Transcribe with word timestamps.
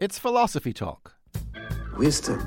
It's 0.00 0.16
Philosophy 0.16 0.72
Talk. 0.72 1.14
Wisdom 1.96 2.46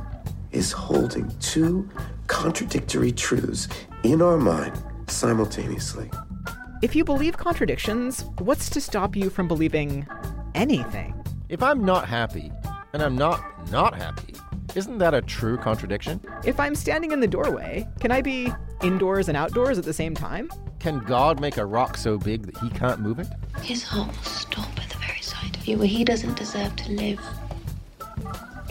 is 0.53 0.71
holding 0.71 1.29
two 1.41 1.89
contradictory 2.27 3.11
truths 3.11 3.67
in 4.03 4.21
our 4.21 4.37
mind 4.37 4.81
simultaneously. 5.07 6.09
If 6.81 6.95
you 6.95 7.03
believe 7.03 7.35
contradictions, 7.35 8.23
what's 8.37 8.69
to 8.69 8.79
stop 8.79 9.17
you 9.17 9.29
from 9.29 9.49
believing 9.49 10.07
anything? 10.55 11.13
If 11.49 11.61
I'm 11.61 11.83
not 11.83 12.07
happy, 12.07 12.53
and 12.93 13.03
I'm 13.03 13.17
not 13.17 13.69
not 13.69 13.97
happy, 13.97 14.33
isn't 14.73 14.99
that 14.99 15.13
a 15.13 15.21
true 15.21 15.57
contradiction? 15.57 16.21
If 16.45 16.57
I'm 16.57 16.73
standing 16.73 17.11
in 17.11 17.19
the 17.19 17.27
doorway, 17.27 17.85
can 17.99 18.11
I 18.11 18.21
be 18.21 18.49
indoors 18.81 19.27
and 19.27 19.35
outdoors 19.35 19.77
at 19.77 19.83
the 19.83 19.91
same 19.91 20.15
time? 20.15 20.49
Can 20.79 20.99
God 20.99 21.41
make 21.41 21.57
a 21.57 21.65
rock 21.65 21.97
so 21.97 22.17
big 22.17 22.45
that 22.45 22.57
he 22.59 22.69
can't 22.69 23.01
move 23.01 23.19
it? 23.19 23.27
His 23.61 23.83
heart 23.83 24.07
will 24.07 24.23
stop 24.23 24.69
at 24.81 24.89
the 24.89 24.97
very 24.99 25.19
sight 25.21 25.57
of 25.57 25.67
you, 25.67 25.77
where 25.77 25.87
he 25.87 26.05
doesn't 26.05 26.37
deserve 26.37 26.73
to 26.77 26.91
live. 26.93 27.19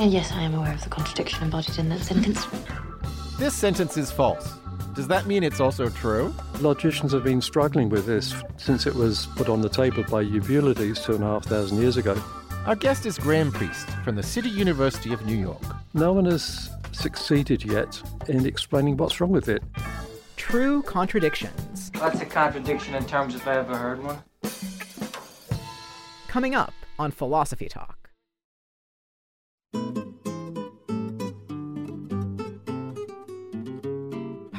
And 0.00 0.14
yes, 0.14 0.32
I 0.32 0.40
am 0.40 0.54
aware 0.54 0.72
of 0.72 0.82
the 0.82 0.88
contradiction 0.88 1.42
embodied 1.42 1.78
in 1.78 1.90
that 1.90 2.00
sentence. 2.00 2.46
This 3.38 3.52
sentence 3.54 3.98
is 3.98 4.10
false. 4.10 4.54
Does 4.94 5.06
that 5.08 5.26
mean 5.26 5.42
it's 5.42 5.60
also 5.60 5.90
true? 5.90 6.34
Logicians 6.60 7.12
have 7.12 7.22
been 7.22 7.42
struggling 7.42 7.90
with 7.90 8.06
this 8.06 8.34
since 8.56 8.86
it 8.86 8.94
was 8.94 9.26
put 9.36 9.50
on 9.50 9.60
the 9.60 9.68
table 9.68 10.02
by 10.04 10.24
Eubulides 10.24 11.04
two 11.04 11.16
and 11.16 11.22
a 11.22 11.26
half 11.26 11.44
thousand 11.44 11.82
years 11.82 11.98
ago. 11.98 12.18
Our 12.64 12.76
guest 12.76 13.04
is 13.04 13.18
Graham 13.18 13.52
Priest 13.52 13.90
from 14.02 14.16
the 14.16 14.22
City 14.22 14.48
University 14.48 15.12
of 15.12 15.26
New 15.26 15.36
York. 15.36 15.62
No 15.92 16.14
one 16.14 16.24
has 16.24 16.70
succeeded 16.92 17.62
yet 17.62 18.02
in 18.26 18.46
explaining 18.46 18.96
what's 18.96 19.20
wrong 19.20 19.30
with 19.30 19.50
it. 19.50 19.62
True 20.38 20.80
contradictions. 20.80 21.90
That's 21.90 22.22
a 22.22 22.26
contradiction 22.26 22.94
in 22.94 23.04
terms 23.04 23.34
if 23.34 23.46
I 23.46 23.58
ever 23.58 23.76
heard 23.76 24.02
one. 24.02 24.18
Coming 26.26 26.54
up 26.54 26.72
on 26.98 27.10
Philosophy 27.10 27.68
Talk. 27.68 27.99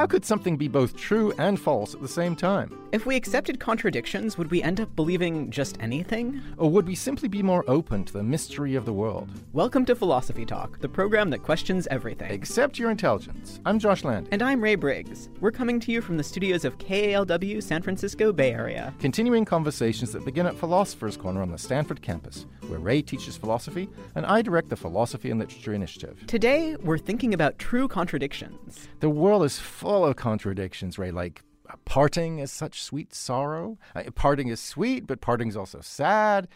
How 0.01 0.07
could 0.07 0.25
something 0.25 0.57
be 0.57 0.67
both 0.67 0.97
true 0.97 1.31
and 1.37 1.59
false 1.59 1.93
at 1.93 2.01
the 2.01 2.07
same 2.07 2.35
time? 2.35 2.75
If 2.91 3.05
we 3.05 3.15
accepted 3.15 3.59
contradictions, 3.59 4.35
would 4.35 4.49
we 4.49 4.63
end 4.63 4.81
up 4.81 4.95
believing 4.95 5.51
just 5.51 5.77
anything? 5.79 6.41
Or 6.57 6.71
would 6.71 6.87
we 6.87 6.95
simply 6.95 7.29
be 7.29 7.43
more 7.43 7.63
open 7.67 8.03
to 8.05 8.13
the 8.13 8.23
mystery 8.23 8.73
of 8.73 8.85
the 8.85 8.93
world? 8.93 9.29
Welcome 9.53 9.85
to 9.85 9.95
Philosophy 9.95 10.43
Talk, 10.43 10.79
the 10.79 10.89
program 10.89 11.29
that 11.29 11.43
questions 11.43 11.87
everything. 11.91 12.31
Accept 12.31 12.79
your 12.79 12.89
intelligence. 12.89 13.59
I'm 13.63 13.77
Josh 13.77 14.03
Landy. 14.03 14.27
And 14.31 14.41
I'm 14.41 14.59
Ray 14.59 14.73
Briggs. 14.73 15.29
We're 15.39 15.51
coming 15.51 15.79
to 15.81 15.91
you 15.91 16.01
from 16.01 16.17
the 16.17 16.23
studios 16.23 16.65
of 16.65 16.79
KALW 16.79 17.61
San 17.61 17.83
Francisco 17.83 18.33
Bay 18.33 18.53
Area. 18.53 18.95
Continuing 18.97 19.45
conversations 19.45 20.11
that 20.13 20.25
begin 20.25 20.47
at 20.47 20.55
Philosopher's 20.55 21.15
Corner 21.15 21.43
on 21.43 21.51
the 21.51 21.59
Stanford 21.59 22.01
campus, 22.01 22.47
where 22.67 22.79
Ray 22.79 23.03
teaches 23.03 23.37
philosophy 23.37 23.87
and 24.15 24.25
I 24.25 24.41
direct 24.41 24.69
the 24.69 24.75
Philosophy 24.75 25.29
and 25.29 25.39
Literature 25.39 25.75
Initiative. 25.75 26.25
Today, 26.25 26.75
we're 26.77 26.97
thinking 26.97 27.35
about 27.35 27.59
true 27.59 27.87
contradictions. 27.87 28.89
The 28.99 29.09
world 29.09 29.43
is 29.43 29.59
full 29.59 29.90
of 30.05 30.15
contradictions, 30.15 30.97
right? 30.97 31.13
like 31.13 31.43
uh, 31.69 31.75
parting 31.85 32.39
is 32.39 32.51
such 32.51 32.81
sweet 32.81 33.13
sorrow. 33.13 33.77
Uh, 33.95 34.03
parting 34.15 34.47
is 34.47 34.59
sweet, 34.59 35.07
but 35.07 35.21
parting 35.21 35.47
is 35.47 35.57
also 35.57 35.81
sad. 35.81 36.47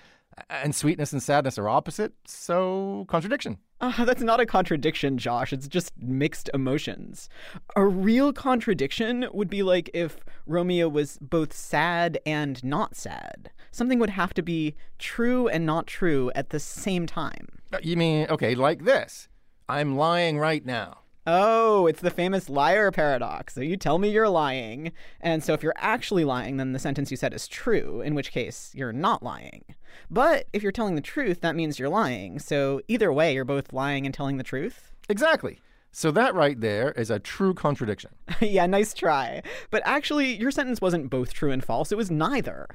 And 0.49 0.75
sweetness 0.75 1.13
and 1.13 1.23
sadness 1.23 1.57
are 1.57 1.69
opposite, 1.69 2.11
so 2.25 3.05
contradiction. 3.07 3.57
Uh, 3.79 4.03
that's 4.03 4.21
not 4.21 4.41
a 4.41 4.45
contradiction, 4.45 5.17
Josh. 5.17 5.53
It's 5.53 5.67
just 5.67 5.93
mixed 5.97 6.49
emotions. 6.53 7.29
A 7.77 7.85
real 7.85 8.33
contradiction 8.33 9.27
would 9.31 9.49
be 9.49 9.63
like 9.63 9.89
if 9.93 10.17
Romeo 10.45 10.89
was 10.89 11.17
both 11.21 11.53
sad 11.53 12.19
and 12.25 12.61
not 12.65 12.95
sad. 12.95 13.49
Something 13.71 13.99
would 13.99 14.09
have 14.09 14.33
to 14.33 14.41
be 14.41 14.75
true 14.99 15.47
and 15.47 15.65
not 15.65 15.87
true 15.87 16.31
at 16.35 16.49
the 16.49 16.59
same 16.59 17.05
time. 17.05 17.47
Uh, 17.71 17.77
You 17.81 17.95
mean, 17.95 18.27
okay, 18.29 18.55
like 18.55 18.83
this 18.83 19.29
I'm 19.69 19.95
lying 19.95 20.37
right 20.37 20.65
now. 20.65 20.99
Oh, 21.27 21.87
it's 21.87 22.01
the 22.01 22.11
famous 22.11 22.49
liar 22.49 22.91
paradox. 22.91 23.55
So 23.55 23.61
you 23.61 23.77
tell 23.77 23.97
me 23.97 24.09
you're 24.09 24.29
lying. 24.29 24.91
And 25.21 25.43
so 25.43 25.53
if 25.53 25.63
you're 25.63 25.73
actually 25.77 26.23
lying, 26.23 26.57
then 26.57 26.73
the 26.73 26.79
sentence 26.79 27.09
you 27.09 27.17
said 27.17 27.33
is 27.33 27.47
true, 27.47 28.01
in 28.01 28.13
which 28.13 28.31
case 28.31 28.71
you're 28.75 28.93
not 28.93 29.23
lying. 29.23 29.63
But 30.11 30.47
if 30.53 30.61
you're 30.61 30.71
telling 30.71 30.95
the 30.95 31.01
truth, 31.01 31.41
that 31.41 31.55
means 31.55 31.79
you're 31.79 31.89
lying. 31.89 32.37
So 32.39 32.81
either 32.87 33.11
way, 33.11 33.33
you're 33.33 33.43
both 33.43 33.73
lying 33.73 34.05
and 34.05 34.13
telling 34.13 34.37
the 34.37 34.43
truth. 34.43 34.91
Exactly. 35.09 35.59
So 35.91 36.11
that 36.11 36.35
right 36.35 36.59
there 36.59 36.91
is 36.91 37.09
a 37.09 37.19
true 37.19 37.53
contradiction. 37.53 38.11
yeah, 38.41 38.65
nice 38.65 38.93
try. 38.93 39.41
But 39.71 39.81
actually, 39.85 40.35
your 40.35 40.51
sentence 40.51 40.81
wasn't 40.81 41.09
both 41.09 41.33
true 41.33 41.51
and 41.51 41.63
false, 41.63 41.91
it 41.91 41.97
was 41.97 42.11
neither. 42.11 42.67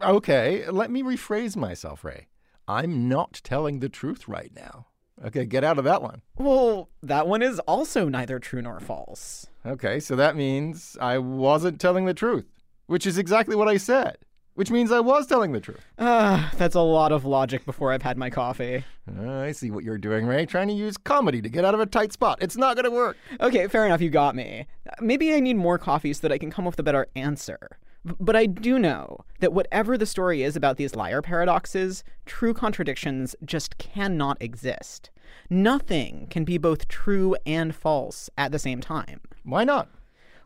Okay, 0.00 0.64
let 0.70 0.90
me 0.90 1.02
rephrase 1.02 1.56
myself, 1.56 2.04
Ray. 2.04 2.28
I'm 2.68 3.08
not 3.08 3.40
telling 3.42 3.80
the 3.80 3.88
truth 3.88 4.28
right 4.28 4.52
now. 4.54 4.86
Okay, 5.24 5.44
get 5.44 5.64
out 5.64 5.78
of 5.78 5.84
that 5.84 6.02
one. 6.02 6.22
Well, 6.38 6.88
that 7.02 7.26
one 7.28 7.42
is 7.42 7.58
also 7.60 8.08
neither 8.08 8.38
true 8.38 8.62
nor 8.62 8.80
false. 8.80 9.46
Okay, 9.66 10.00
so 10.00 10.16
that 10.16 10.34
means 10.36 10.96
I 11.00 11.18
wasn't 11.18 11.80
telling 11.80 12.06
the 12.06 12.14
truth, 12.14 12.46
which 12.86 13.06
is 13.06 13.18
exactly 13.18 13.54
what 13.54 13.68
I 13.68 13.76
said, 13.76 14.16
which 14.54 14.70
means 14.70 14.90
I 14.90 15.00
was 15.00 15.26
telling 15.26 15.52
the 15.52 15.60
truth. 15.60 15.84
Ah, 15.98 16.50
that's 16.56 16.74
a 16.74 16.80
lot 16.80 17.12
of 17.12 17.26
logic 17.26 17.66
before 17.66 17.92
I've 17.92 18.00
had 18.02 18.16
my 18.16 18.30
coffee. 18.30 18.84
Uh, 19.18 19.40
I 19.40 19.52
see 19.52 19.70
what 19.70 19.84
you're 19.84 19.98
doing, 19.98 20.24
Ray, 20.26 20.46
trying 20.46 20.68
to 20.68 20.74
use 20.74 20.96
comedy 20.96 21.42
to 21.42 21.50
get 21.50 21.66
out 21.66 21.74
of 21.74 21.80
a 21.80 21.86
tight 21.86 22.12
spot. 22.12 22.38
It's 22.40 22.56
not 22.56 22.76
going 22.76 22.86
to 22.86 22.90
work. 22.90 23.18
Okay, 23.40 23.68
fair 23.68 23.84
enough, 23.84 24.00
you 24.00 24.08
got 24.08 24.34
me. 24.34 24.66
Maybe 25.02 25.34
I 25.34 25.40
need 25.40 25.56
more 25.56 25.76
coffee 25.78 26.14
so 26.14 26.20
that 26.22 26.32
I 26.32 26.38
can 26.38 26.50
come 26.50 26.66
up 26.66 26.72
with 26.72 26.80
a 26.80 26.84
better 26.84 27.08
answer. 27.14 27.58
But 28.04 28.34
I 28.34 28.46
do 28.46 28.78
know 28.78 29.24
that 29.40 29.52
whatever 29.52 29.98
the 29.98 30.06
story 30.06 30.42
is 30.42 30.56
about 30.56 30.76
these 30.76 30.94
liar 30.94 31.20
paradoxes, 31.20 32.02
true 32.24 32.54
contradictions 32.54 33.36
just 33.44 33.76
cannot 33.78 34.40
exist. 34.40 35.10
Nothing 35.48 36.26
can 36.30 36.44
be 36.44 36.56
both 36.56 36.88
true 36.88 37.36
and 37.44 37.74
false 37.74 38.30
at 38.38 38.52
the 38.52 38.58
same 38.58 38.80
time. 38.80 39.20
Why 39.44 39.64
not? 39.64 39.88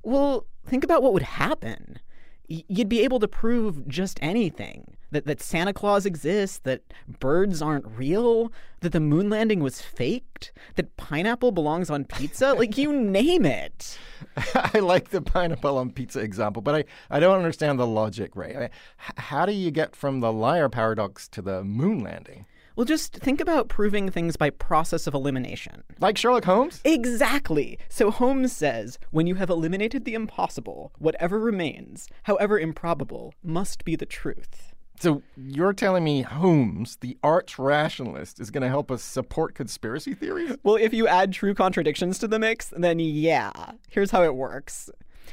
Well, 0.02 0.46
think 0.66 0.84
about 0.84 1.02
what 1.02 1.12
would 1.12 1.22
happen. 1.22 2.00
You'd 2.46 2.88
be 2.88 3.02
able 3.02 3.20
to 3.20 3.28
prove 3.28 3.88
just 3.88 4.18
anything 4.20 4.96
that, 5.14 5.26
that 5.26 5.40
Santa 5.40 5.72
Claus 5.72 6.04
exists, 6.04 6.58
that 6.58 6.82
birds 7.20 7.62
aren't 7.62 7.86
real, 7.86 8.52
that 8.80 8.92
the 8.92 9.00
moon 9.00 9.30
landing 9.30 9.60
was 9.60 9.80
faked, 9.80 10.52
that 10.74 10.94
pineapple 10.96 11.52
belongs 11.52 11.88
on 11.88 12.04
pizza. 12.04 12.52
like, 12.58 12.76
you 12.76 12.92
name 12.92 13.46
it. 13.46 13.98
I 14.54 14.80
like 14.80 15.08
the 15.08 15.22
pineapple 15.22 15.78
on 15.78 15.90
pizza 15.90 16.20
example, 16.20 16.60
but 16.60 16.74
I, 16.74 16.84
I 17.10 17.20
don't 17.20 17.36
understand 17.36 17.78
the 17.78 17.86
logic, 17.86 18.36
Ray. 18.36 18.54
I 18.54 18.60
mean, 18.60 18.70
how 18.96 19.46
do 19.46 19.52
you 19.52 19.70
get 19.70 19.96
from 19.96 20.20
the 20.20 20.32
liar 20.32 20.68
paradox 20.68 21.28
to 21.28 21.40
the 21.40 21.64
moon 21.64 22.00
landing? 22.00 22.44
Well, 22.76 22.84
just 22.84 23.14
think 23.14 23.40
about 23.40 23.68
proving 23.68 24.10
things 24.10 24.36
by 24.36 24.50
process 24.50 25.06
of 25.06 25.14
elimination. 25.14 25.84
Like 26.00 26.18
Sherlock 26.18 26.44
Holmes? 26.44 26.80
Exactly. 26.84 27.78
So 27.88 28.10
Holmes 28.10 28.52
says 28.52 28.98
when 29.12 29.28
you 29.28 29.36
have 29.36 29.48
eliminated 29.48 30.04
the 30.04 30.14
impossible, 30.14 30.92
whatever 30.98 31.38
remains, 31.38 32.08
however 32.24 32.58
improbable, 32.58 33.32
must 33.44 33.84
be 33.84 33.94
the 33.94 34.06
truth. 34.06 34.74
So 34.98 35.22
you're 35.36 35.72
telling 35.72 36.02
me 36.02 36.22
Holmes, 36.22 36.96
the 37.00 37.16
arch 37.22 37.58
rationalist, 37.58 38.40
is 38.40 38.50
going 38.50 38.62
to 38.62 38.68
help 38.68 38.90
us 38.90 39.02
support 39.02 39.54
conspiracy 39.54 40.14
theories? 40.14 40.56
Well, 40.62 40.76
if 40.76 40.92
you 40.92 41.06
add 41.06 41.32
true 41.32 41.54
contradictions 41.54 42.18
to 42.20 42.28
the 42.28 42.38
mix, 42.38 42.72
then 42.76 42.98
yeah. 42.98 43.52
Here's 43.88 44.10
how 44.10 44.22
it 44.22 44.34
works. 44.34 44.90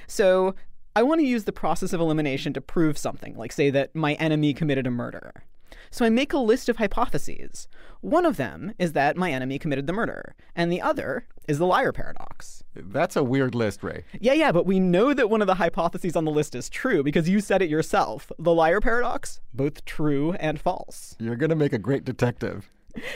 So, 0.08 0.56
I 0.96 1.04
want 1.04 1.22
to 1.22 1.28
use 1.28 1.46
the 1.46 1.54
process 1.54 1.94
of 1.94 2.02
elimination 2.02 2.52
to 2.54 2.60
prove 2.60 2.98
something, 2.98 3.38
like 3.38 3.54
say 3.54 3.70
that 3.70 3.96
my 3.96 4.14
enemy 4.16 4.54
committed 4.54 4.86
a 4.86 4.92
murder. 4.92 5.46
So 5.90 6.06
I 6.06 6.10
make 6.10 6.34
a 6.34 6.38
list 6.38 6.70
of 6.70 6.78
hypotheses. 6.78 7.68
One 8.02 8.26
of 8.26 8.38
them 8.38 8.74
is 8.80 8.94
that 8.94 9.18
my 9.18 9.32
enemy 9.32 9.60
committed 9.60 9.88
the 9.88 9.94
murder, 9.94 10.36
and 10.56 10.72
the 10.72 10.82
other 10.82 11.28
is 11.48 11.60
the 11.60 11.66
liar 11.66 11.92
paradox. 11.92 12.64
That's 12.74 13.16
a 13.16 13.24
weird 13.24 13.54
list, 13.54 13.84
Ray. 13.84 14.06
Yeah, 14.20 14.34
yeah, 14.34 14.52
but 14.52 14.66
we 14.66 14.80
know 14.80 15.14
that 15.14 15.30
one 15.30 15.42
of 15.42 15.48
the 15.48 15.56
hypotheses 15.56 16.16
on 16.16 16.26
the 16.26 16.32
list 16.32 16.56
is 16.56 16.70
true 16.70 17.04
because 17.04 17.30
you 17.30 17.40
said 17.40 17.62
it 17.62 17.70
yourself. 17.70 18.32
The 18.40 18.54
liar 18.54 18.80
paradox, 18.80 19.42
both 19.54 19.86
true 19.86 20.34
and 20.34 20.60
false. 20.60 21.16
You're 21.20 21.36
going 21.36 21.50
to 21.50 21.56
make 21.56 21.74
a 21.74 21.80
great 21.80 22.06
detective. 22.06 22.72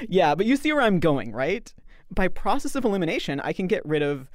Yeah, 0.08 0.36
but 0.36 0.46
you 0.46 0.56
see 0.56 0.72
where 0.72 0.82
I'm 0.82 1.00
going, 1.00 1.32
right? 1.32 1.74
By 2.12 2.28
process 2.28 2.76
of 2.76 2.86
elimination, 2.86 3.40
I 3.40 3.54
can 3.54 3.68
get 3.68 3.86
rid 3.86 4.02
of 4.02 4.30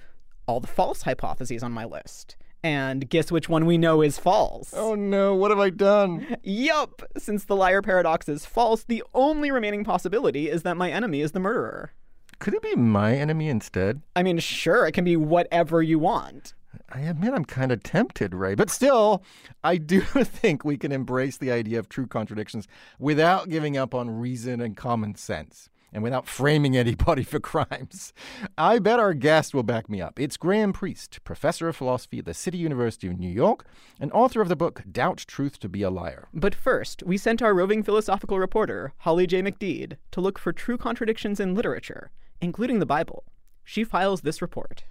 all 0.47 0.61
the 0.61 0.67
false 0.67 1.03
hypotheses 1.03 1.63
on 1.63 1.73
my 1.73 1.85
list. 1.85 2.37
And 2.63 3.09
guess 3.09 3.33
which 3.33 3.49
one 3.49 3.65
we 3.65 3.79
know 3.79 4.03
is 4.03 4.19
false? 4.19 4.75
Oh 4.77 4.95
no, 4.95 5.35
what 5.35 5.51
have 5.51 5.59
I 5.61 5.71
done? 5.71 6.37
Yup! 6.43 7.03
Since 7.17 7.45
the 7.45 7.57
liar 7.57 7.81
paradox 7.81 8.29
is 8.29 8.45
false, 8.45 8.85
the 8.85 9.03
only 9.15 9.51
remaining 9.51 9.83
possibility 9.83 10.51
is 10.51 10.63
that 10.63 10.77
my 10.77 10.91
enemy 10.91 11.23
is 11.23 11.33
the 11.33 11.41
murderer. 11.41 11.93
Could 12.39 12.55
it 12.55 12.63
be 12.63 12.75
my 12.75 13.17
enemy 13.17 13.49
instead? 13.49 14.03
I 14.15 14.23
mean, 14.23 14.39
sure, 14.39 14.87
it 14.87 14.93
can 14.93 15.05
be 15.05 15.17
whatever 15.17 15.83
you 15.83 15.99
want. 15.99 16.55
I 16.89 17.01
admit 17.01 17.35
I'm 17.35 17.45
kind 17.45 17.73
of 17.73 17.83
tempted, 17.83 18.35
Ray, 18.35 18.55
but 18.55 18.71
still, 18.71 19.23
I 19.63 19.77
do 19.77 20.01
think 20.03 20.65
we 20.65 20.77
can 20.77 20.93
embrace 20.93 21.37
the 21.37 21.51
idea 21.51 21.79
of 21.79 21.89
true 21.89 22.07
contradictions 22.07 22.67
without 22.99 23.49
giving 23.49 23.77
up 23.77 23.95
on 23.95 24.11
reason 24.11 24.61
and 24.61 24.77
common 24.77 25.15
sense. 25.15 25.69
And 25.93 26.03
without 26.03 26.27
framing 26.27 26.77
anybody 26.77 27.23
for 27.31 27.41
crimes. 27.41 28.13
I 28.57 28.79
bet 28.79 29.01
our 29.01 29.15
guest 29.15 29.55
will 29.55 29.63
back 29.63 29.89
me 29.89 30.01
up. 30.01 30.19
It's 30.19 30.37
Graham 30.37 30.73
Priest, 30.73 31.23
professor 31.25 31.69
of 31.69 31.77
philosophy 31.77 32.19
at 32.19 32.25
the 32.25 32.35
City 32.35 32.59
University 32.59 33.07
of 33.07 33.19
New 33.19 33.31
York 33.31 33.65
and 33.99 34.13
author 34.13 34.41
of 34.41 34.49
the 34.49 34.57
book 34.57 34.83
Doubt 34.91 35.25
Truth 35.27 35.59
to 35.61 35.69
Be 35.69 35.83
a 35.83 35.91
Liar. 35.91 36.29
But 36.33 36.55
first, 36.55 37.03
we 37.05 37.17
sent 37.17 37.43
our 37.43 37.55
roving 37.55 37.83
philosophical 37.83 38.39
reporter, 38.39 38.93
Holly 38.99 39.27
J. 39.27 39.43
McDede, 39.43 39.97
to 40.13 40.21
look 40.21 40.39
for 40.39 40.53
true 40.53 40.79
contradictions 40.79 41.41
in 41.41 41.55
literature, 41.55 42.11
including 42.41 42.79
the 42.79 42.87
Bible. 42.87 43.25
She 43.65 43.85
files 43.85 44.23
this 44.23 44.43
report. 44.43 44.85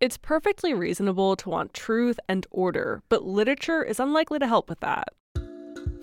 It's 0.00 0.18
perfectly 0.18 0.74
reasonable 0.74 1.36
to 1.36 1.48
want 1.48 1.72
truth 1.72 2.18
and 2.28 2.46
order, 2.50 3.02
but 3.08 3.24
literature 3.24 3.82
is 3.82 4.00
unlikely 4.00 4.38
to 4.40 4.46
help 4.46 4.68
with 4.68 4.80
that. 4.80 5.08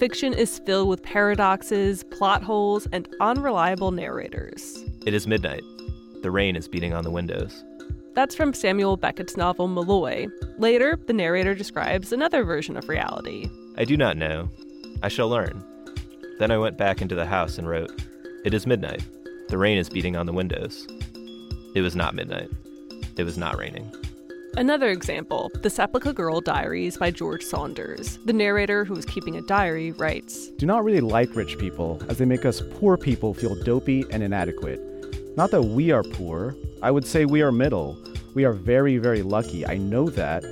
Fiction 0.02 0.34
is 0.34 0.58
filled 0.58 0.90
with 0.90 1.04
paradoxes, 1.04 2.04
plot 2.06 2.42
holes, 2.42 2.88
and 2.92 3.08
unreliable 3.20 3.92
narrators. 3.92 4.84
It 5.06 5.14
is 5.14 5.28
midnight. 5.28 5.62
The 6.24 6.32
rain 6.32 6.56
is 6.56 6.68
beating 6.68 6.92
on 6.92 7.04
the 7.04 7.12
windows. 7.12 7.64
That's 8.16 8.34
from 8.34 8.56
Samuel 8.56 8.98
Beckett's 8.98 9.38
novel 9.38 9.68
Molloy. 9.68 10.26
Later, 10.58 10.98
the 11.06 11.14
narrator 11.14 11.54
describes 11.54 12.12
another 12.12 12.44
version 12.44 12.78
of 12.78 12.90
reality. 12.90 13.48
I 13.78 13.86
do 13.86 13.96
not 13.96 14.18
know. 14.18 14.50
I 15.04 15.08
shall 15.08 15.30
learn. 15.30 15.64
Then 16.40 16.50
I 16.50 16.58
went 16.58 16.80
back 16.80 17.04
into 17.04 17.14
the 17.14 17.28
house 17.28 17.60
and 17.60 17.70
wrote, 17.70 17.92
It 18.44 18.56
is 18.56 18.66
midnight. 18.66 19.04
The 19.50 19.60
rain 19.60 19.78
is 19.78 19.88
beating 19.88 20.16
on 20.16 20.26
the 20.26 20.34
windows. 20.34 20.88
It 21.76 21.82
was 21.82 21.96
not 21.96 22.16
midnight. 22.16 22.50
It 23.18 23.24
was 23.24 23.38
not 23.38 23.56
raining. 23.56 23.94
Another 24.58 24.90
example 24.90 25.50
The 25.62 25.70
Semplica 25.70 26.14
Girl 26.14 26.42
Diaries 26.42 26.98
by 26.98 27.10
George 27.10 27.42
Saunders. 27.42 28.20
The 28.26 28.34
narrator, 28.34 28.84
who 28.84 28.94
was 28.94 29.06
keeping 29.06 29.38
a 29.38 29.42
diary, 29.42 29.94
writes 29.94 30.50
Do 30.50 30.66
not 30.66 30.84
really 30.84 31.00
like 31.00 31.34
rich 31.38 31.58
people, 31.58 32.02
as 32.10 32.18
they 32.18 32.26
make 32.26 32.44
us 32.44 32.62
poor 32.74 32.98
people 32.98 33.34
feel 33.34 33.56
dopey 33.64 34.04
and 34.12 34.22
inadequate. 34.22 34.82
Not 35.38 35.52
that 35.52 35.62
we 35.62 35.92
are 35.92 36.04
poor, 36.04 36.54
I 36.82 36.92
would 36.92 37.08
say 37.08 37.24
we 37.24 37.42
are 37.42 37.52
middle. 37.52 37.98
We 38.36 38.44
are 38.44 38.52
very, 38.52 38.98
very 38.98 39.22
lucky, 39.22 39.66
I 39.66 39.78
know 39.78 40.10
that. 40.10 40.44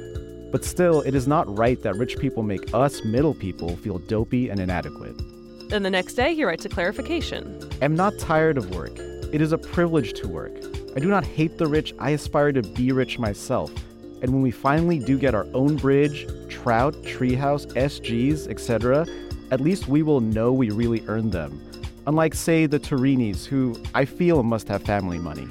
But 0.49 0.63
still, 0.63 1.01
it 1.01 1.13
is 1.13 1.27
not 1.27 1.57
right 1.57 1.81
that 1.83 1.97
rich 1.97 2.17
people 2.17 2.41
make 2.41 2.73
us 2.73 3.03
middle 3.03 3.33
people 3.33 3.75
feel 3.75 3.99
dopey 3.99 4.49
and 4.49 4.61
inadequate. 4.61 5.21
Then 5.69 5.83
the 5.83 5.89
next 5.89 6.13
day, 6.13 6.33
he 6.33 6.45
writes 6.45 6.63
a 6.63 6.69
clarification. 6.69 7.69
I 7.81 7.85
am 7.85 7.97
not 7.97 8.17
tired 8.17 8.57
of 8.57 8.73
work. 8.73 8.97
It 8.97 9.41
is 9.41 9.51
a 9.51 9.57
privilege 9.57 10.13
to 10.21 10.27
work. 10.29 10.53
I 10.95 10.99
do 10.99 11.09
not 11.09 11.25
hate 11.25 11.57
the 11.57 11.67
rich, 11.67 11.93
I 11.99 12.11
aspire 12.11 12.53
to 12.53 12.63
be 12.63 12.93
rich 12.93 13.19
myself. 13.19 13.71
And 14.21 14.33
when 14.33 14.41
we 14.41 14.51
finally 14.51 14.99
do 14.99 15.17
get 15.17 15.35
our 15.35 15.47
own 15.53 15.75
bridge, 15.77 16.27
trout, 16.49 16.93
treehouse, 17.03 17.65
SGs, 17.73 18.47
etc., 18.49 19.05
at 19.51 19.61
least 19.61 19.87
we 19.87 20.03
will 20.03 20.21
know 20.21 20.51
we 20.51 20.69
really 20.69 21.03
earned 21.07 21.31
them. 21.31 21.61
Unlike, 22.05 22.33
say, 22.33 22.65
the 22.65 22.79
Torinis, 22.79 23.45
who 23.45 23.75
I 23.93 24.05
feel 24.05 24.43
must 24.43 24.67
have 24.67 24.83
family 24.83 25.19
money. 25.19 25.47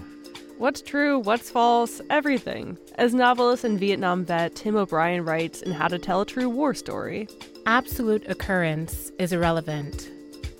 What's 0.58 0.82
true, 0.82 1.20
what's 1.20 1.50
false, 1.50 2.00
everything. 2.10 2.76
As 2.96 3.14
novelist 3.14 3.62
and 3.62 3.78
Vietnam 3.78 4.24
vet 4.24 4.56
Tim 4.56 4.74
O'Brien 4.74 5.24
writes 5.24 5.62
in 5.62 5.70
How 5.70 5.86
to 5.86 6.00
Tell 6.00 6.22
a 6.22 6.26
True 6.26 6.48
War 6.48 6.74
Story 6.74 7.28
Absolute 7.66 8.28
occurrence 8.28 9.12
is 9.18 9.32
irrelevant. 9.32 10.10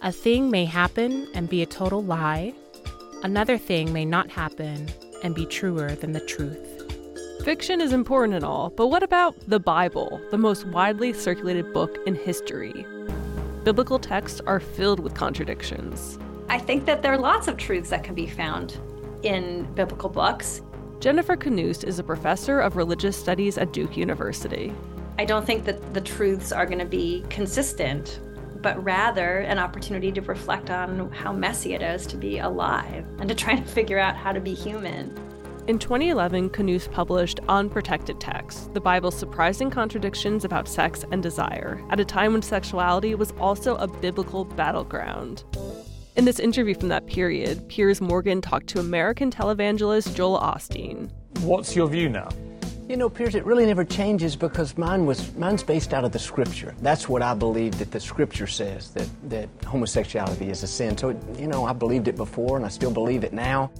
A 0.03 0.13
thing 0.13 0.51
may 0.51 0.67
happen 0.67 1.27
and 1.35 1.49
be 1.49 1.63
a 1.63 1.67
total 1.67 2.05
lie, 2.05 2.55
another 3.25 3.59
thing 3.59 3.93
may 3.93 4.05
not 4.05 4.31
happen 4.31 4.89
and 5.25 5.35
be 5.35 5.47
truer 5.47 5.97
than 5.97 6.13
the 6.13 6.21
truth. 6.21 6.78
Fiction 7.45 7.81
is 7.81 7.93
important 7.93 8.35
and 8.35 8.45
all, 8.45 8.71
but 8.71 8.89
what 8.89 9.03
about 9.03 9.35
the 9.49 9.61
Bible, 9.61 10.21
the 10.31 10.37
most 10.37 10.67
widely 10.67 11.13
circulated 11.13 11.73
book 11.73 11.97
in 12.05 12.15
history? 12.15 12.85
Biblical 13.65 13.99
texts 13.99 14.41
are 14.47 14.61
filled 14.61 15.01
with 15.01 15.15
contradictions. 15.15 16.19
I 16.49 16.59
think 16.59 16.85
that 16.87 17.01
there 17.01 17.13
are 17.13 17.19
lots 17.19 17.49
of 17.49 17.57
truths 17.57 17.91
that 17.91 18.03
can 18.03 18.15
be 18.15 18.27
found 18.27 18.79
in 19.23 19.73
biblical 19.75 20.11
books. 20.11 20.63
Jennifer 20.99 21.37
Knust 21.37 21.85
is 21.85 21.99
a 21.99 22.05
professor 22.05 22.61
of 22.61 22.77
religious 22.77 23.17
studies 23.17 23.57
at 23.57 23.73
Duke 23.73 23.97
University. 23.97 24.73
I 25.19 25.25
don't 25.25 25.47
think 25.47 25.65
that 25.65 25.95
the 25.95 26.01
truths 26.01 26.53
are 26.53 26.67
going 26.67 26.81
to 26.81 26.85
be 26.85 27.25
consistent, 27.31 28.21
but 28.61 28.83
rather 28.85 29.39
an 29.39 29.59
opportunity 29.59 30.11
to 30.13 30.21
reflect 30.23 30.71
on 30.71 31.11
how 31.13 31.33
messy 31.33 31.73
it 31.75 31.83
is 31.83 32.05
to 32.09 32.17
be 32.17 32.41
alive 32.41 33.07
and 33.21 33.29
to 33.29 33.35
try 33.35 33.55
to 33.55 33.63
figure 33.63 33.99
out 33.99 34.17
how 34.17 34.33
to 34.33 34.41
be 34.41 34.55
human. 34.55 35.15
In 35.69 35.79
2011, 35.79 36.49
Knust 36.49 36.91
published 36.93 37.41
Unprotected 37.47 38.19
Texts, 38.19 38.71
the 38.73 38.81
Bible's 38.81 39.19
surprising 39.19 39.69
contradictions 39.69 40.47
about 40.47 40.67
sex 40.67 41.05
and 41.13 41.23
desire, 41.23 41.85
at 41.91 42.01
a 42.01 42.07
time 42.07 42.33
when 42.33 42.41
sexuality 42.41 43.15
was 43.15 43.33
also 43.33 43.77
a 43.77 43.87
biblical 43.87 44.47
battleground. 44.47 45.45
In 46.17 46.25
this 46.25 46.39
interview 46.39 46.75
from 46.75 46.89
that 46.89 47.07
period, 47.07 47.69
Piers 47.69 48.01
Morgan 48.01 48.41
talked 48.41 48.69
to 48.69 48.81
American 48.81 49.31
televangelist 49.31 50.15
Joel 50.15 50.41
Osteen. 50.41 51.11
What's 51.41 51.77
your 51.77 51.87
view 51.87 52.09
now? 52.09 52.31
You 52.89 52.97
know, 52.97 53.11
Piers, 53.11 53.35
it 53.35 53.45
really 53.45 53.67
never 53.67 53.85
changes 53.85 54.37
because 54.37 54.79
mine 54.79 55.05
was 55.05 55.35
mine's 55.37 55.63
based 55.63 55.93
out 55.93 56.03
of 56.03 56.13
the 56.13 56.19
scripture. 56.19 56.75
That's 56.81 57.11
what 57.11 57.21
I 57.21 57.35
believe 57.35 57.79
that 57.79 57.91
the 57.91 58.01
scripture 58.01 58.47
says 58.47 58.93
that 58.93 59.07
that 59.29 59.51
homosexuality 59.67 60.49
is 60.49 60.63
a 60.63 60.67
sin. 60.67 60.97
So, 60.97 61.11
you 61.39 61.47
know, 61.47 61.67
I 61.67 61.75
believed 61.75 62.09
it 62.09 62.17
before 62.17 62.57
and 62.57 62.65
I 62.65 62.71
still 62.71 62.91
believe 62.91 63.23
it 63.23 63.35
now. 63.35 63.71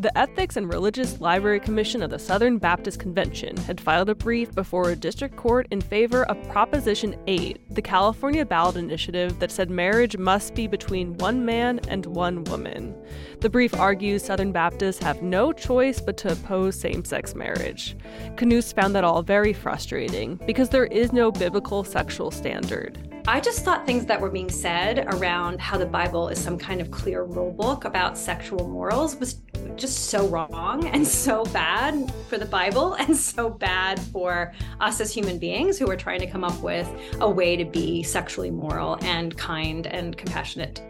The 0.00 0.16
Ethics 0.16 0.56
and 0.56 0.72
Religious 0.72 1.20
Liberty 1.20 1.58
Commission 1.58 2.04
of 2.04 2.10
the 2.10 2.20
Southern 2.20 2.58
Baptist 2.58 3.00
Convention 3.00 3.56
had 3.56 3.80
filed 3.80 4.08
a 4.08 4.14
brief 4.14 4.54
before 4.54 4.90
a 4.90 4.94
district 4.94 5.34
court 5.34 5.66
in 5.72 5.80
favor 5.80 6.22
of 6.26 6.40
Proposition 6.48 7.16
8, 7.26 7.74
the 7.74 7.82
California 7.82 8.46
ballot 8.46 8.76
initiative 8.76 9.40
that 9.40 9.50
said 9.50 9.70
marriage 9.70 10.16
must 10.16 10.54
be 10.54 10.68
between 10.68 11.18
one 11.18 11.44
man 11.44 11.80
and 11.88 12.06
one 12.06 12.44
woman. 12.44 12.94
The 13.40 13.50
brief 13.50 13.74
argues 13.74 14.24
Southern 14.24 14.52
Baptists 14.52 15.02
have 15.02 15.20
no 15.20 15.52
choice 15.52 16.00
but 16.00 16.16
to 16.18 16.30
oppose 16.30 16.78
same 16.78 17.04
sex 17.04 17.34
marriage. 17.34 17.96
Knust 18.36 18.76
found 18.76 18.94
that 18.94 19.02
all 19.02 19.22
very 19.22 19.52
frustrating 19.52 20.36
because 20.46 20.68
there 20.68 20.86
is 20.86 21.12
no 21.12 21.32
biblical 21.32 21.82
sexual 21.82 22.30
standard. 22.30 23.04
I 23.26 23.40
just 23.40 23.62
thought 23.62 23.84
things 23.84 24.06
that 24.06 24.20
were 24.20 24.30
being 24.30 24.48
said 24.48 25.06
around 25.12 25.60
how 25.60 25.76
the 25.76 25.84
Bible 25.84 26.28
is 26.28 26.40
some 26.40 26.56
kind 26.56 26.80
of 26.80 26.90
clear 26.90 27.24
rule 27.24 27.50
book 27.50 27.84
about 27.84 28.16
sexual 28.16 28.66
morals 28.68 29.16
was 29.16 29.42
just 29.76 29.87
so 29.96 30.26
wrong 30.28 30.86
and 30.86 31.06
so 31.06 31.44
bad 31.46 32.12
for 32.28 32.38
the 32.38 32.46
Bible 32.46 32.94
and 32.94 33.16
so 33.16 33.50
bad 33.50 34.00
for 34.00 34.52
us 34.80 35.00
as 35.00 35.12
human 35.12 35.38
beings 35.38 35.78
who 35.78 35.90
are 35.90 35.96
trying 35.96 36.20
to 36.20 36.26
come 36.26 36.44
up 36.44 36.58
with 36.60 36.88
a 37.20 37.28
way 37.28 37.56
to 37.56 37.64
be 37.64 38.02
sexually 38.02 38.50
moral 38.50 38.98
and 39.02 39.36
kind 39.36 39.86
and 39.86 40.16
compassionate 40.16 40.82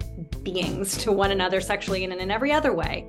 beings 0.42 0.96
to 0.98 1.12
one 1.12 1.30
another 1.30 1.60
sexually 1.60 2.04
and 2.04 2.12
in 2.12 2.30
every 2.30 2.52
other 2.52 2.72
way. 2.72 3.06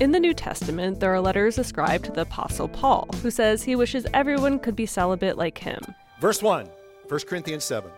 In 0.00 0.12
the 0.12 0.20
New 0.20 0.32
Testament, 0.32 0.98
there 0.98 1.12
are 1.12 1.20
letters 1.20 1.58
ascribed 1.58 2.06
to 2.06 2.12
the 2.12 2.22
Apostle 2.22 2.68
Paul, 2.68 3.06
who 3.22 3.30
says 3.30 3.62
he 3.62 3.76
wishes 3.76 4.06
everyone 4.14 4.58
could 4.58 4.74
be 4.74 4.86
celibate 4.86 5.36
like 5.36 5.58
him. 5.58 5.78
Verse 6.20 6.42
1, 6.42 6.66
1 7.08 7.20
Corinthians 7.26 7.64
7. 7.64 7.90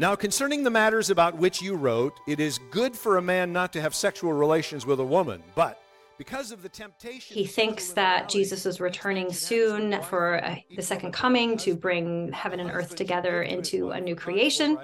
Now, 0.00 0.16
concerning 0.16 0.64
the 0.64 0.70
matters 0.70 1.10
about 1.10 1.36
which 1.36 1.60
you 1.60 1.74
wrote, 1.74 2.18
it 2.26 2.40
is 2.40 2.58
good 2.70 2.96
for 2.96 3.18
a 3.18 3.22
man 3.22 3.52
not 3.52 3.72
to 3.74 3.80
have 3.80 3.94
sexual 3.94 4.32
relations 4.32 4.86
with 4.86 4.98
a 4.98 5.04
woman, 5.04 5.42
but 5.54 5.80
because 6.20 6.52
of 6.52 6.62
the 6.62 6.68
temptation. 6.68 7.34
He 7.34 7.46
thinks 7.46 7.94
that 7.94 8.28
Jesus 8.28 8.66
is 8.66 8.78
returning 8.78 9.32
soon 9.32 10.02
for 10.02 10.44
uh, 10.44 10.56
the 10.76 10.82
second 10.82 11.12
coming 11.12 11.56
to 11.56 11.74
bring 11.74 12.30
heaven 12.30 12.60
and 12.60 12.70
earth 12.70 12.94
together 12.94 13.42
into 13.42 13.92
a 13.92 13.98
new 13.98 14.14
creation. 14.14 14.76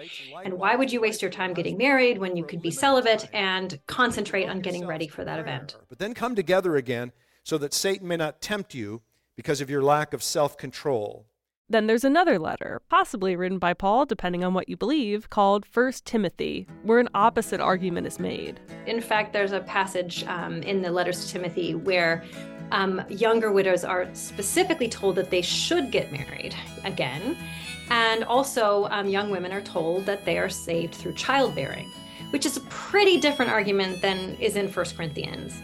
And 0.43 0.55
why 0.55 0.77
would 0.77 0.91
you 0.91 0.99
waste 0.99 1.21
your 1.21 1.31
time 1.31 1.53
getting 1.53 1.77
married 1.77 2.17
when 2.17 2.39
you 2.39 2.45
could 2.47 2.63
be 2.63 2.71
celibate 2.71 3.29
and 3.35 3.79
concentrate 3.87 4.49
on 4.49 4.61
getting 4.61 4.87
ready 4.87 5.09
for 5.09 5.27
that 5.27 5.39
event? 5.39 5.77
But 5.91 5.99
then 5.99 6.15
come 6.15 6.35
together 6.35 6.77
again 6.77 7.13
so 7.43 7.59
that 7.59 7.75
Satan 7.75 8.09
may 8.09 8.17
not 8.17 8.41
tempt 8.41 8.73
you 8.73 9.03
because 9.37 9.61
of 9.61 9.69
your 9.69 9.83
lack 9.83 10.15
of 10.15 10.23
self 10.23 10.57
control. 10.57 11.27
Then 11.69 11.89
there's 11.89 12.05
another 12.05 12.39
letter, 12.39 12.81
possibly 12.89 13.35
written 13.35 13.59
by 13.59 13.75
Paul, 13.75 14.07
depending 14.07 14.45
on 14.45 14.55
what 14.55 14.69
you 14.69 14.77
believe, 14.77 15.31
called 15.31 15.67
1 15.75 15.93
Timothy, 16.05 16.69
where 16.85 17.01
an 17.01 17.09
opposite 17.13 17.61
argument 17.61 18.07
is 18.07 18.21
made. 18.21 18.61
In 18.87 19.01
fact, 19.01 19.33
there's 19.33 19.51
a 19.51 19.59
passage 19.59 20.23
um, 20.29 20.63
in 20.63 20.81
the 20.81 20.93
letters 20.93 21.27
to 21.27 21.33
Timothy 21.33 21.75
where 21.75 22.23
um, 22.71 23.03
younger 23.09 23.51
widows 23.51 23.83
are 23.83 24.09
specifically 24.13 24.89
told 24.89 25.17
that 25.17 25.31
they 25.31 25.43
should 25.43 25.91
get 25.91 26.13
married 26.13 26.55
again. 26.85 27.37
And 27.91 28.23
also, 28.23 28.87
um, 28.93 29.09
young 29.09 29.31
women 29.31 29.51
are 29.51 29.61
told 29.61 30.07
that 30.07 30.25
they 30.25 30.39
are 30.39 30.49
saved 30.49 30.95
through 30.95 31.15
childbearing, 31.15 31.91
which 32.31 32.47
is 32.47 32.57
a 32.57 32.61
pretty 32.63 33.19
different 33.19 33.51
argument 33.51 34.01
than 34.03 34.37
is 34.37 34.55
in 34.55 34.71
1 34.71 34.87
Corinthians. 34.97 35.61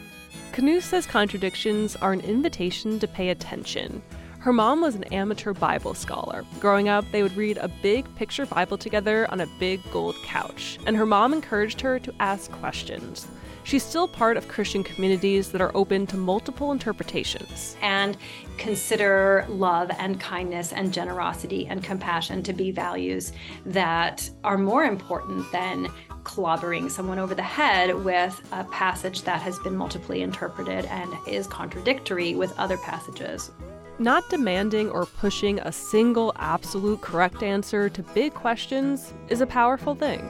Knust 0.52 0.82
says 0.82 1.06
contradictions 1.06 1.94
are 1.94 2.12
an 2.12 2.20
invitation 2.20 2.98
to 2.98 3.06
pay 3.06 3.28
attention. 3.28 4.02
Her 4.42 4.52
mom 4.52 4.80
was 4.80 4.96
an 4.96 5.04
amateur 5.04 5.52
Bible 5.52 5.94
scholar. 5.94 6.44
Growing 6.58 6.88
up, 6.88 7.04
they 7.12 7.22
would 7.22 7.36
read 7.36 7.58
a 7.58 7.68
big 7.68 8.12
picture 8.16 8.44
Bible 8.44 8.76
together 8.76 9.30
on 9.30 9.40
a 9.40 9.46
big 9.60 9.80
gold 9.92 10.16
couch, 10.24 10.80
and 10.84 10.96
her 10.96 11.06
mom 11.06 11.32
encouraged 11.32 11.80
her 11.82 12.00
to 12.00 12.12
ask 12.18 12.50
questions. 12.50 13.28
She's 13.62 13.84
still 13.84 14.08
part 14.08 14.36
of 14.36 14.48
Christian 14.48 14.82
communities 14.82 15.52
that 15.52 15.60
are 15.60 15.70
open 15.76 16.08
to 16.08 16.16
multiple 16.16 16.72
interpretations. 16.72 17.76
And 17.82 18.16
consider 18.58 19.46
love 19.48 19.92
and 19.96 20.18
kindness 20.18 20.72
and 20.72 20.92
generosity 20.92 21.68
and 21.68 21.84
compassion 21.84 22.42
to 22.42 22.52
be 22.52 22.72
values 22.72 23.32
that 23.64 24.28
are 24.42 24.58
more 24.58 24.82
important 24.82 25.52
than 25.52 25.86
clobbering 26.24 26.90
someone 26.90 27.20
over 27.20 27.36
the 27.36 27.42
head 27.44 27.94
with 27.94 28.42
a 28.50 28.64
passage 28.64 29.22
that 29.22 29.40
has 29.40 29.60
been 29.60 29.76
multiply 29.76 30.16
interpreted 30.16 30.84
and 30.86 31.12
is 31.28 31.46
contradictory 31.46 32.34
with 32.34 32.58
other 32.58 32.78
passages. 32.78 33.52
Not 33.98 34.28
demanding 34.30 34.90
or 34.90 35.06
pushing 35.06 35.60
a 35.60 35.70
single 35.70 36.32
absolute 36.36 37.00
correct 37.02 37.42
answer 37.42 37.88
to 37.90 38.02
big 38.02 38.32
questions 38.34 39.12
is 39.28 39.40
a 39.40 39.46
powerful 39.46 39.94
thing. 39.94 40.22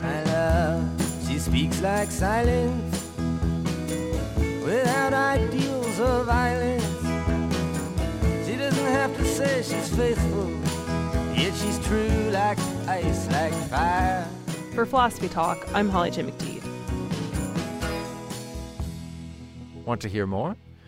My 0.00 0.22
love, 0.24 1.26
she 1.26 1.38
speaks 1.38 1.80
like 1.82 2.10
silence 2.10 3.12
without 4.64 5.12
ideals 5.12 5.98
of 5.98 6.26
violence. 6.26 6.84
She 8.46 8.56
doesn't 8.56 8.86
have 8.92 9.14
to 9.16 9.24
say 9.24 9.62
she's 9.62 9.94
faithful, 9.94 10.48
yet 11.36 11.54
she's 11.56 11.78
true 11.86 12.30
like 12.30 12.58
ice, 12.86 13.30
like 13.32 13.52
fire. 13.68 14.26
For 14.74 14.86
Philosophy 14.86 15.28
Talk, 15.28 15.58
I'm 15.74 15.88
Holly 15.88 16.12
J. 16.12 16.22
McDede. 16.22 16.62
Want 19.84 20.00
to 20.02 20.08
hear 20.08 20.26
more? 20.26 20.56